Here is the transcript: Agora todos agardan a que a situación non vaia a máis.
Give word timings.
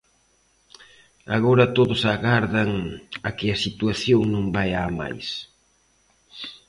Agora 1.35 1.65
todos 1.77 2.01
agardan 2.13 2.71
a 3.27 3.29
que 3.37 3.47
a 3.51 3.61
situación 3.65 4.21
non 4.33 4.45
vaia 4.55 4.79
a 4.83 4.89
máis. 4.99 5.27